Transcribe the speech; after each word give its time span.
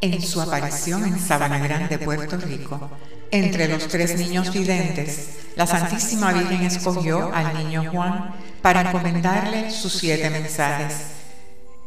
En 0.00 0.22
su 0.22 0.40
aparición 0.40 1.04
en 1.04 1.18
Sabana 1.18 1.58
Grande, 1.58 1.98
Puerto 1.98 2.36
Rico, 2.36 2.88
entre 3.32 3.66
los 3.66 3.88
tres 3.88 4.16
niños 4.16 4.52
videntes, 4.52 5.30
la 5.56 5.66
Santísima 5.66 6.32
Virgen 6.32 6.62
escogió 6.62 7.32
al 7.34 7.52
niño 7.58 7.90
Juan 7.90 8.32
para 8.62 8.82
encomendarle 8.82 9.72
sus 9.72 9.94
siete 9.94 10.30
mensajes. 10.30 10.94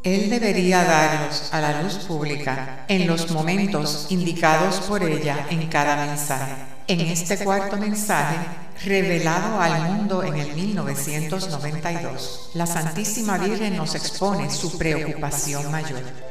Él 0.03 0.29
debería 0.29 0.83
darlos 0.83 1.53
a 1.53 1.61
la 1.61 1.81
luz 1.81 1.99
pública 1.99 2.83
en 2.89 3.07
los 3.07 3.31
momentos 3.31 4.07
indicados 4.09 4.81
por 4.81 5.03
ella 5.03 5.45
en 5.49 5.69
cada 5.69 6.05
mensaje. 6.05 6.51
En 6.87 6.99
este 6.99 7.37
cuarto 7.37 7.77
mensaje, 7.77 8.35
revelado 8.83 9.61
al 9.61 9.83
mundo 9.83 10.21
en 10.23 10.35
el 10.35 10.53
1992, 10.53 12.49
la 12.55 12.65
Santísima 12.65 13.37
Virgen 13.37 13.77
nos 13.77 13.95
expone 13.95 14.49
su 14.49 14.77
preocupación 14.77 15.71
mayor. 15.71 16.30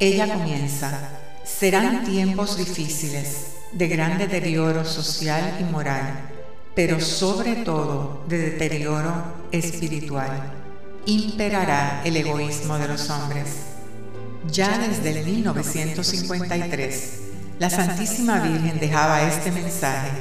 Ella 0.00 0.32
comienza, 0.32 1.10
serán 1.44 2.04
tiempos 2.04 2.56
difíciles 2.56 3.48
de 3.72 3.88
gran 3.88 4.16
deterioro 4.16 4.84
social 4.84 5.56
y 5.58 5.64
moral, 5.64 6.30
pero 6.76 7.00
sobre 7.00 7.56
todo 7.56 8.22
de 8.28 8.38
deterioro 8.38 9.12
espiritual. 9.50 10.52
Imperará 11.04 12.02
el 12.04 12.16
egoísmo 12.16 12.78
de 12.78 12.86
los 12.86 13.10
hombres. 13.10 13.46
Ya 14.52 14.78
desde 14.78 15.18
el 15.18 15.26
1953, 15.26 17.18
la 17.58 17.68
Santísima 17.68 18.38
Virgen 18.38 18.78
dejaba 18.78 19.22
este 19.22 19.50
mensaje 19.50 20.12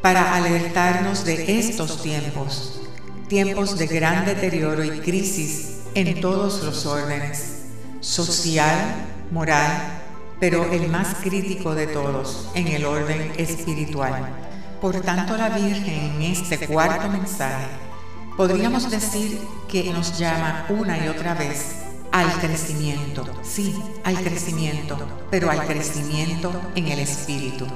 para 0.00 0.34
alertarnos 0.34 1.24
de 1.24 1.60
estos 1.60 2.02
tiempos, 2.02 2.80
tiempos 3.28 3.78
de 3.78 3.86
gran 3.86 4.24
deterioro 4.26 4.82
y 4.82 4.98
crisis 4.98 5.76
en 5.94 6.20
todos 6.20 6.64
los 6.64 6.86
órdenes, 6.86 7.60
social, 8.00 9.11
moral, 9.32 10.02
pero 10.38 10.70
el 10.70 10.88
más 10.88 11.14
crítico 11.22 11.74
de 11.74 11.86
todos 11.86 12.50
en 12.54 12.68
el 12.68 12.84
orden 12.84 13.32
espiritual. 13.38 14.28
Por 14.80 15.00
tanto, 15.00 15.36
la 15.36 15.48
Virgen 15.48 16.16
en 16.16 16.22
este 16.22 16.66
cuarto 16.66 17.08
mensaje 17.08 17.66
podríamos 18.36 18.90
decir 18.90 19.40
que 19.68 19.90
nos 19.90 20.18
llama 20.18 20.66
una 20.68 21.04
y 21.04 21.08
otra 21.08 21.34
vez 21.34 21.76
al 22.10 22.30
crecimiento, 22.40 23.24
sí, 23.42 23.74
al 24.04 24.16
crecimiento, 24.16 24.98
pero 25.30 25.50
al 25.50 25.66
crecimiento 25.66 26.52
en 26.74 26.88
el 26.88 26.98
espíritu. 26.98 27.66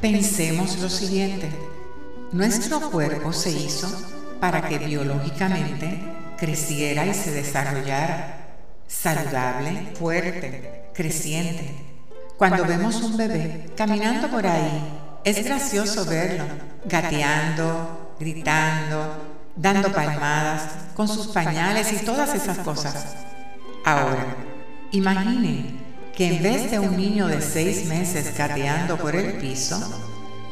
Pensemos 0.00 0.78
lo 0.78 0.88
siguiente, 0.88 1.48
nuestro 2.32 2.90
cuerpo 2.90 3.32
se 3.32 3.52
hizo 3.52 3.88
para 4.40 4.68
que 4.68 4.78
biológicamente 4.78 6.02
creciera 6.38 7.06
y 7.06 7.14
se 7.14 7.30
desarrollara 7.30 8.45
saludable, 8.86 9.92
fuerte, 9.98 10.90
creciente. 10.94 11.74
Cuando 12.36 12.64
vemos 12.64 12.96
un 13.02 13.16
bebé 13.16 13.70
caminando 13.76 14.28
por 14.28 14.46
ahí, 14.46 14.82
es 15.24 15.44
gracioso 15.44 16.04
verlo, 16.04 16.44
gateando, 16.84 18.14
gritando, 18.20 19.16
dando 19.56 19.90
palmadas, 19.92 20.62
con 20.94 21.08
sus 21.08 21.28
pañales 21.28 21.92
y 21.92 22.04
todas 22.04 22.34
esas 22.34 22.58
cosas. 22.58 23.16
Ahora, 23.84 24.36
imagine 24.92 25.76
que 26.14 26.36
en 26.36 26.42
vez 26.42 26.70
de 26.70 26.78
un 26.78 26.96
niño 26.96 27.26
de 27.26 27.40
seis 27.40 27.86
meses 27.86 28.36
gateando 28.36 28.96
por 28.96 29.16
el 29.16 29.34
piso, 29.34 29.78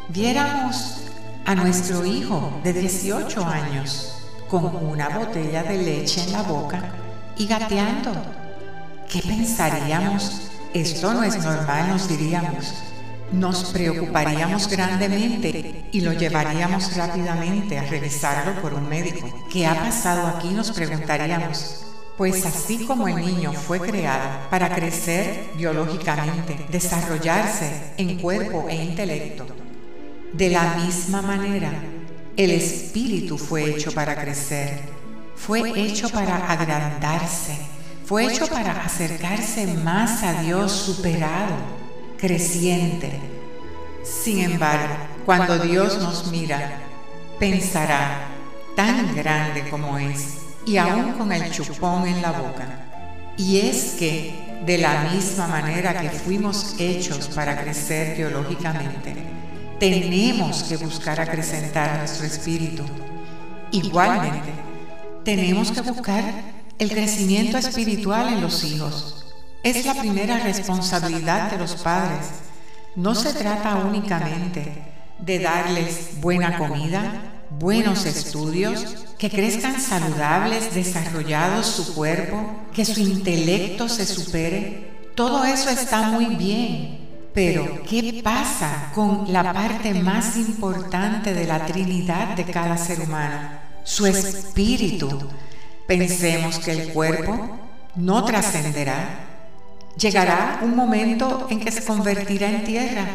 viéramos 0.08 1.02
a 1.44 1.54
nuestro 1.54 2.04
hijo 2.04 2.60
de 2.62 2.72
18 2.72 3.44
años 3.44 4.16
con 4.48 4.64
una 4.76 5.08
botella 5.10 5.62
de 5.62 5.78
leche 5.78 6.22
en 6.22 6.32
la 6.32 6.42
boca 6.42 7.03
y 7.36 7.46
gateando 7.46 8.12
¿Qué 9.14 9.20
pensaríamos? 9.20 10.50
Esto 10.72 11.14
no 11.14 11.22
es 11.22 11.36
normal, 11.38 11.88
nos 11.88 12.08
diríamos. 12.08 12.74
Nos 13.32 13.66
preocuparíamos 13.66 14.68
grandemente 14.68 15.88
y 15.92 16.00
lo 16.00 16.12
llevaríamos 16.12 16.96
rápidamente 16.96 17.78
a 17.78 17.84
revisarlo 17.84 18.60
por 18.60 18.74
un 18.74 18.88
médico. 18.88 19.28
¿Qué 19.52 19.66
ha 19.66 19.74
pasado 19.74 20.26
aquí? 20.26 20.48
Nos 20.48 20.72
preguntaríamos. 20.72 21.84
Pues 22.18 22.44
así 22.44 22.86
como 22.86 23.06
el 23.06 23.16
niño 23.16 23.52
fue 23.52 23.78
creado 23.78 24.50
para 24.50 24.74
crecer 24.74 25.50
biológicamente, 25.56 26.66
desarrollarse 26.70 27.92
en 27.96 28.18
cuerpo 28.18 28.66
e 28.68 28.74
intelecto, 28.74 29.46
de 30.32 30.50
la 30.50 30.74
misma 30.74 31.22
manera, 31.22 31.70
el 32.36 32.50
espíritu 32.50 33.38
fue 33.38 33.70
hecho 33.70 33.92
para 33.92 34.16
crecer, 34.16 34.80
fue 35.36 35.72
hecho 35.80 36.08
para 36.08 36.50
agrandarse, 36.50 37.56
fue 38.06 38.26
hecho 38.26 38.46
para 38.46 38.84
acercarse 38.84 39.66
más 39.74 40.22
a 40.22 40.42
Dios 40.42 40.72
superado, 40.72 41.54
creciente. 42.18 43.20
Sin 44.02 44.40
embargo, 44.40 44.94
cuando 45.24 45.58
Dios 45.58 45.98
nos 45.98 46.30
mira, 46.30 46.80
pensará, 47.38 48.28
tan 48.76 49.14
grande 49.14 49.68
como 49.70 49.98
es, 49.98 50.38
y 50.66 50.76
aún 50.76 51.12
con 51.12 51.32
el 51.32 51.50
chupón 51.50 52.06
en 52.06 52.22
la 52.22 52.32
boca. 52.32 52.66
Y 53.36 53.60
es 53.60 53.96
que, 53.98 54.60
de 54.64 54.78
la 54.78 55.10
misma 55.12 55.46
manera 55.46 56.00
que 56.00 56.10
fuimos 56.10 56.76
hechos 56.78 57.28
para 57.28 57.60
crecer 57.60 58.16
biológicamente, 58.16 59.14
tenemos 59.78 60.62
que 60.64 60.76
buscar 60.76 61.20
acrecentar 61.20 61.98
nuestro 61.98 62.26
espíritu. 62.26 62.84
Igualmente, 63.72 64.52
tenemos 65.24 65.72
que 65.72 65.80
buscar 65.80 66.24
el 66.78 66.90
crecimiento 66.90 67.56
espiritual 67.56 68.32
en 68.32 68.40
los 68.40 68.64
hijos 68.64 69.24
es 69.64 69.86
la 69.86 69.94
primera 69.94 70.38
responsabilidad 70.40 71.50
de 71.50 71.58
los 71.58 71.76
padres. 71.76 72.26
No 72.96 73.14
se 73.14 73.32
trata 73.32 73.76
únicamente 73.76 74.84
de 75.18 75.38
darles 75.38 76.20
buena 76.20 76.58
comida, 76.58 77.46
buenos 77.50 78.04
estudios, 78.04 79.06
que 79.18 79.30
crezcan 79.30 79.80
saludables, 79.80 80.74
desarrollados 80.74 81.66
su 81.66 81.94
cuerpo, 81.94 82.66
que 82.74 82.84
su 82.84 83.00
intelecto 83.00 83.88
se 83.88 84.04
supere. 84.04 85.10
Todo 85.14 85.44
eso 85.44 85.70
está 85.70 86.10
muy 86.10 86.26
bien. 86.36 87.00
Pero, 87.32 87.82
¿qué 87.88 88.20
pasa 88.22 88.92
con 88.94 89.32
la 89.32 89.52
parte 89.52 89.94
más 89.94 90.36
importante 90.36 91.32
de 91.32 91.46
la 91.46 91.64
Trinidad 91.64 92.36
de 92.36 92.44
cada 92.44 92.76
ser 92.76 93.00
humano? 93.00 93.64
Su 93.84 94.06
espíritu, 94.06 95.28
Pensemos 95.86 96.58
que 96.60 96.72
el 96.72 96.92
cuerpo 96.92 97.58
no 97.96 98.24
trascenderá. 98.24 99.26
Llegará 99.98 100.60
un 100.62 100.74
momento 100.74 101.46
en 101.50 101.60
que 101.60 101.70
se 101.70 101.84
convertirá 101.84 102.48
en 102.48 102.64
tierra, 102.64 103.06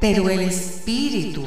pero 0.00 0.30
el 0.30 0.40
espíritu 0.40 1.44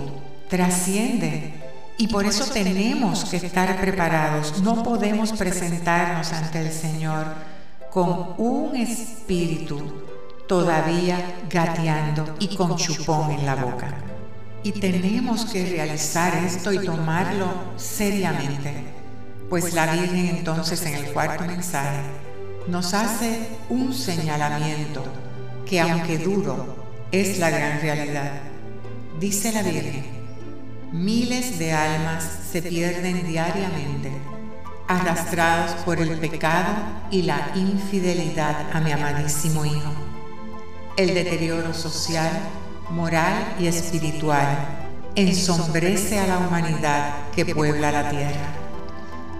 trasciende 0.50 1.54
y 1.98 2.08
por 2.08 2.26
eso 2.26 2.46
tenemos 2.52 3.26
que 3.26 3.38
estar 3.38 3.80
preparados. 3.80 4.62
No 4.62 4.84
podemos 4.84 5.32
presentarnos 5.32 6.32
ante 6.34 6.60
el 6.60 6.72
Señor 6.72 7.26
con 7.92 8.34
un 8.38 8.76
espíritu 8.76 10.04
todavía 10.48 11.38
gateando 11.50 12.36
y 12.40 12.56
con 12.56 12.76
chupón 12.76 13.32
en 13.32 13.46
la 13.46 13.56
boca. 13.56 14.09
Y 14.64 14.74
tenemos 14.74 15.46
que 15.46 15.66
realizar 15.66 16.36
esto 16.44 16.74
y 16.74 16.86
tomarlo 16.86 17.48
seriamente 17.78 19.00
pues 19.50 19.74
la 19.74 19.92
Virgen 19.92 20.28
entonces 20.38 20.82
en 20.84 20.94
el 20.94 21.12
cuarto 21.12 21.44
mensaje 21.44 22.02
nos 22.68 22.94
hace 22.94 23.48
un 23.70 23.94
señalamiento 23.94 25.04
que 25.66 25.82
aunque 25.82 26.20
duro 26.20 26.76
es 27.12 27.40
la 27.40 27.50
gran 27.50 27.82
realidad. 27.82 28.32
Dice 29.20 29.52
la 29.52 29.64
Virgen, 29.64 30.06
miles 30.92 31.58
de 31.58 31.74
almas 31.74 32.24
se 32.52 32.62
pierden 32.62 33.26
diariamente, 33.26 34.12
arrastrados 34.88 35.72
por 35.84 36.00
el 36.00 36.12
pecado 36.20 36.74
y 37.10 37.24
la 37.24 37.52
infidelidad 37.56 38.68
a 38.72 38.80
mi 38.80 38.92
amadísimo 38.92 39.66
Hijo. 39.66 39.94
El 40.96 41.16
deterioro 41.16 41.74
social, 41.74 42.30
moral 42.92 43.56
y 43.60 43.68
espiritual 43.68 44.80
ensombrece 45.16 46.20
a 46.20 46.28
la 46.28 46.38
humanidad 46.38 47.30
que 47.36 47.46
puebla 47.54 47.92
la 47.92 48.10
tierra. 48.10 48.56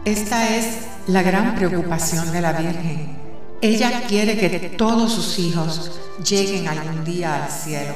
Esta 0.06 0.56
es 0.56 0.80
la 1.08 1.22
gran 1.22 1.56
preocupación 1.56 2.32
de 2.32 2.42
la 2.42 2.54
Virgen. 2.54 3.18
Ella 3.62 4.04
quiere 4.08 4.38
que 4.38 4.70
todos 4.78 5.12
sus 5.12 5.40
hijos 5.40 6.00
lleguen 6.24 6.68
algún 6.68 7.04
día 7.04 7.44
al 7.44 7.52
cielo. 7.52 7.94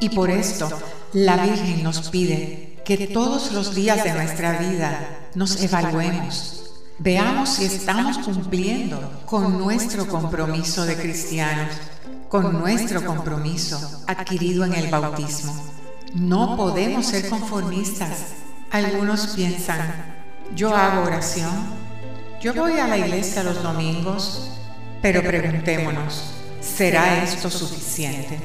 Y 0.00 0.10
por 0.10 0.30
esto 0.30 0.68
la 1.12 1.36
Virgen 1.36 1.82
nos 1.82 2.08
pide 2.10 2.78
que 2.84 3.06
todos 3.08 3.52
los 3.52 3.74
días 3.74 4.02
de 4.02 4.12
nuestra 4.12 4.58
vida 4.58 5.28
nos 5.34 5.62
evaluemos. 5.62 6.54
Veamos 6.98 7.50
si 7.50 7.64
estamos 7.64 8.18
cumpliendo 8.18 9.22
con 9.24 9.58
nuestro 9.58 10.08
compromiso 10.08 10.84
de 10.84 10.96
cristianos, 10.96 11.74
con 12.28 12.58
nuestro 12.58 13.04
compromiso 13.04 14.02
adquirido 14.06 14.64
en 14.64 14.74
el 14.74 14.90
bautismo. 14.90 15.54
No 16.14 16.56
podemos 16.56 17.06
ser 17.06 17.28
conformistas. 17.28 18.34
Algunos 18.70 19.28
piensan, 19.28 19.80
yo 20.54 20.74
hago 20.76 21.04
oración. 21.04 21.50
Yo 22.40 22.54
voy 22.54 22.78
a 22.78 22.86
la 22.86 22.98
iglesia 22.98 23.42
los 23.42 23.62
domingos, 23.62 24.50
pero 25.02 25.22
preguntémonos, 25.22 26.34
¿será 26.60 27.22
esto 27.22 27.50
suficiente? 27.50 28.38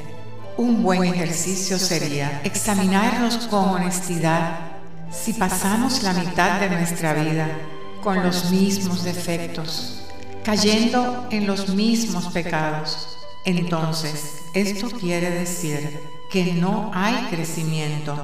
Un 0.56 0.82
buen 0.82 1.04
ejercicio 1.04 1.78
sería 1.78 2.40
examinarnos 2.44 3.46
con 3.48 3.68
honestidad 3.68 4.58
si 5.10 5.32
pasamos 5.34 6.02
la 6.02 6.12
mitad 6.12 6.60
de 6.60 6.70
nuestra 6.70 7.12
vida 7.14 7.48
con 8.02 8.22
los 8.22 8.50
mismos 8.50 9.04
defectos, 9.04 10.02
cayendo 10.44 11.26
en 11.30 11.46
los 11.46 11.68
mismos 11.68 12.26
pecados. 12.32 13.13
Entonces, 13.44 14.44
esto 14.54 14.90
quiere 14.90 15.30
decir 15.30 16.00
que 16.30 16.54
no 16.54 16.90
hay 16.94 17.26
crecimiento 17.30 18.16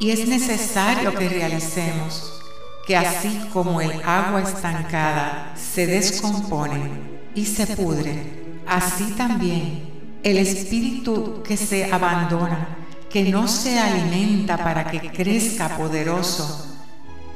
y 0.00 0.10
es 0.10 0.26
necesario 0.26 1.14
que 1.14 1.28
realicemos 1.28 2.42
que 2.86 2.96
así 2.96 3.40
como 3.52 3.80
el 3.80 4.02
agua 4.04 4.42
estancada 4.42 5.54
se 5.56 5.86
descompone 5.86 6.90
y 7.34 7.44
se 7.44 7.66
pudre, 7.76 8.60
así 8.66 9.12
también 9.16 10.18
el 10.22 10.38
espíritu 10.38 11.42
que 11.42 11.56
se 11.56 11.92
abandona, 11.92 12.78
que 13.08 13.24
no 13.24 13.48
se 13.48 13.78
alimenta 13.78 14.56
para 14.56 14.90
que 14.90 15.10
crezca 15.10 15.76
poderoso, 15.76 16.78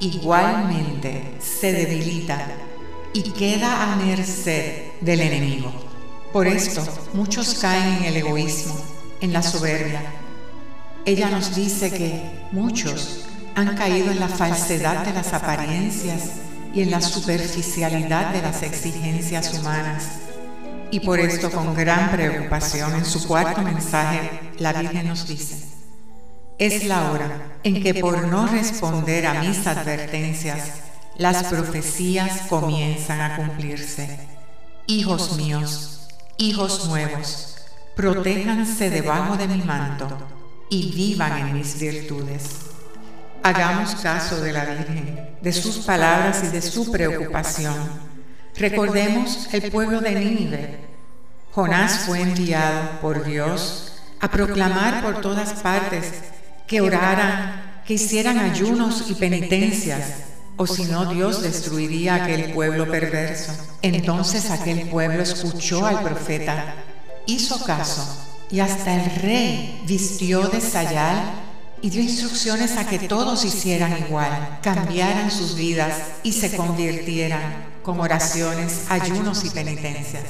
igualmente 0.01 1.35
se 1.41 1.73
debilita 1.73 2.47
y 3.13 3.23
queda 3.31 3.93
a 3.93 3.97
merced 3.97 4.93
del 5.01 5.21
enemigo. 5.21 5.90
Por 6.33 6.47
esto 6.47 6.83
muchos 7.13 7.55
caen 7.55 7.99
en 7.99 8.05
el 8.05 8.17
egoísmo, 8.19 8.77
en 9.21 9.33
la 9.33 9.43
soberbia. 9.43 10.01
Ella 11.05 11.29
nos 11.29 11.57
dice 11.57 11.91
que 11.91 12.23
muchos 12.53 13.27
han 13.57 13.77
caído 13.77 14.13
en 14.13 14.21
la 14.21 14.29
falsedad 14.29 15.05
de 15.05 15.13
las 15.13 15.33
apariencias 15.33 16.31
y 16.73 16.83
en 16.83 16.93
la 16.93 17.01
superficialidad 17.01 18.33
de 18.33 18.43
las 18.43 18.63
exigencias 18.63 19.53
humanas. 19.55 20.05
Y 20.93 21.01
por 21.01 21.19
esto 21.19 21.51
con 21.51 21.75
gran 21.75 22.13
preocupación 22.13 22.95
en 22.95 23.05
su 23.05 23.27
cuarto 23.27 23.63
mensaje 23.63 24.53
la 24.59 24.73
Virgen 24.73 25.09
nos 25.09 25.27
dice, 25.27 25.57
es 26.59 26.85
la 26.85 27.11
hora 27.11 27.59
en 27.65 27.83
que 27.83 27.95
por 27.95 28.29
no 28.29 28.47
responder 28.47 29.27
a 29.27 29.43
mis 29.43 29.67
advertencias, 29.67 30.75
las 31.17 31.45
profecías 31.45 32.43
comienzan 32.49 33.21
a 33.21 33.37
cumplirse. 33.37 34.19
Hijos 34.87 35.37
míos, 35.37 36.00
hijos 36.41 36.89
nuevos, 36.89 37.57
protéjanse 37.95 38.89
debajo 38.89 39.37
de 39.37 39.47
mi 39.47 39.63
manto 39.63 40.09
y 40.71 40.91
vivan 40.93 41.37
en 41.39 41.55
mis 41.55 41.79
virtudes. 41.79 42.61
Hagamos 43.43 43.95
caso 43.97 44.41
de 44.41 44.53
la 44.53 44.65
Virgen, 44.65 45.37
de 45.41 45.53
sus 45.53 45.79
palabras 45.79 46.43
y 46.45 46.49
de 46.49 46.63
su 46.63 46.91
preocupación. 46.91 47.75
Recordemos 48.57 49.49
el 49.53 49.71
pueblo 49.71 50.01
de 50.01 50.15
Nínive. 50.15 50.79
Jonás 51.53 52.05
fue 52.07 52.23
enviado 52.23 53.01
por 53.03 53.25
Dios 53.25 53.93
a 54.21 54.31
proclamar 54.31 55.03
por 55.03 55.21
todas 55.21 55.61
partes 55.61 56.23
que 56.67 56.81
oraran, 56.81 57.83
que 57.87 57.95
hicieran 57.95 58.39
ayunos 58.39 59.11
y 59.11 59.15
penitencias, 59.15 60.30
o 60.61 60.67
si 60.67 60.85
no 60.85 61.07
Dios 61.07 61.41
destruiría 61.41 62.17
aquel 62.17 62.53
pueblo 62.53 62.87
perverso. 62.87 63.51
Entonces 63.81 64.51
aquel 64.51 64.91
pueblo 64.91 65.23
escuchó 65.23 65.87
al 65.87 66.03
profeta, 66.03 66.75
hizo 67.25 67.65
caso, 67.65 68.07
y 68.51 68.61
hasta 68.61 68.95
el 68.95 69.23
rey 69.23 69.83
vistió 69.87 70.49
de 70.49 70.61
sayal 70.61 71.19
y 71.81 71.89
dio 71.89 72.03
instrucciones 72.03 72.77
a 72.77 72.87
que 72.87 72.99
todos 72.99 73.43
hicieran 73.47 74.05
igual, 74.07 74.59
cambiaran 74.61 75.31
sus 75.31 75.57
vidas 75.57 75.95
y 76.25 76.33
se 76.33 76.55
convirtieran 76.55 77.65
con 77.83 77.99
oraciones, 77.99 78.83
ayunos 78.91 79.47
y 79.47 79.49
penitencias. 79.49 80.25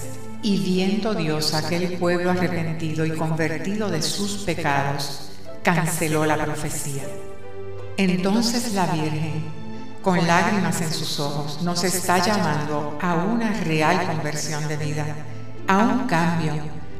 Y 0.44 0.58
viendo 0.58 1.12
Dios 1.14 1.54
aquel 1.54 1.98
pueblo 1.98 2.30
arrepentido 2.30 3.04
y 3.04 3.10
convertido 3.16 3.90
de 3.90 4.00
sus 4.00 4.44
pecados, 4.44 5.32
canceló 5.64 6.24
la 6.24 6.44
profecía. 6.44 7.02
Entonces 7.96 8.74
la 8.74 8.86
Virgen, 8.86 9.59
con 10.02 10.26
lágrimas 10.26 10.80
en 10.80 10.92
sus 10.92 11.20
ojos, 11.20 11.60
nos 11.62 11.84
está 11.84 12.18
llamando 12.18 12.98
a 13.02 13.14
una 13.14 13.52
real 13.52 14.06
conversión 14.06 14.66
de 14.66 14.76
vida, 14.76 15.04
a 15.68 15.78
un 15.78 16.06
cambio 16.06 16.54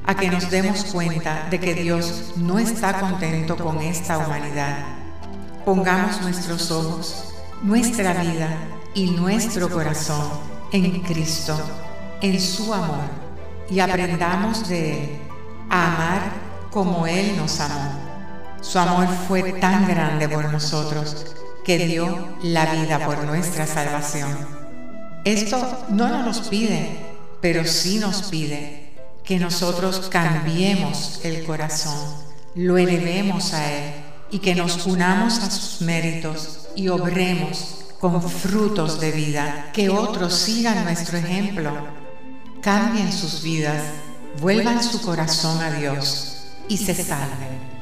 a 0.07 0.15
que 0.15 0.31
nos 0.31 0.51
demos 0.51 0.85
cuenta 0.85 1.47
de 1.51 1.61
que 1.61 1.75
Dios 1.75 2.33
no 2.37 2.59
está 2.59 3.01
contento 3.01 3.57
con 3.57 3.81
esta 3.81 4.19
humanidad. 4.19 4.79
Pongamos 5.65 6.21
nuestros 6.21 6.71
ojos, 6.71 7.35
nuestra 7.63 8.15
vida 8.15 8.57
y 8.95 9.11
nuestro 9.11 9.71
corazón 9.71 10.29
en 10.73 11.01
Cristo, 11.03 11.59
en 12.21 12.41
su 12.41 12.73
amor, 12.75 13.05
y 13.71 13.81
aprendamos 13.81 14.69
de 14.69 15.05
Él 15.05 15.19
a 15.71 15.95
amar 15.95 16.21
como 16.71 17.07
Él 17.07 17.37
nos 17.37 17.61
amó. 17.61 17.93
Su 18.61 18.79
amor 18.79 19.07
fue 19.29 19.53
tan 19.55 19.87
grande 19.87 20.29
por 20.29 20.51
nosotros 20.51 21.35
que 21.65 21.87
dio 21.87 22.37
la 22.43 22.75
vida 22.75 23.05
por 23.05 23.25
nuestra 23.25 23.67
salvación. 23.67 24.61
Esto 25.25 25.85
no 25.91 26.25
nos 26.25 26.49
pide, 26.49 26.97
pero 27.41 27.65
sí 27.65 27.99
nos 27.99 28.23
pide 28.25 28.91
que 29.25 29.39
nosotros 29.39 30.09
cambiemos 30.11 31.21
el 31.23 31.45
corazón, 31.45 32.15
lo 32.55 32.79
elevemos 32.79 33.53
a 33.53 33.73
Él 33.73 33.93
y 34.31 34.39
que 34.39 34.55
nos 34.55 34.87
unamos 34.87 35.39
a 35.39 35.51
sus 35.51 35.83
méritos 35.83 36.69
y 36.75 36.89
obremos 36.89 37.87
con 38.01 38.23
frutos 38.23 38.99
de 38.99 39.13
vida, 39.13 39.71
que 39.75 39.91
otros 39.91 40.35
sigan 40.35 40.85
nuestro 40.85 41.19
ejemplo, 41.19 41.71
cambien 42.63 43.13
sus 43.13 43.43
vidas, 43.43 43.83
vuelvan 44.41 44.83
su 44.83 45.03
corazón 45.03 45.61
a 45.61 45.71
Dios 45.73 46.47
y 46.69 46.79
se 46.79 46.95
salven. 46.95 47.80